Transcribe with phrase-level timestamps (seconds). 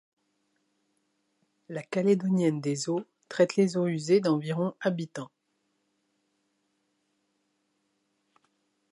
[1.69, 5.29] La Calédonienne des eaux traite les eaux usées d'environ habitants.